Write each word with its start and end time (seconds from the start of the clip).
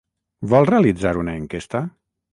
Vol 0.53 0.67
realitzar 0.69 1.13
una 1.25 1.37
enquesta? 1.43 1.87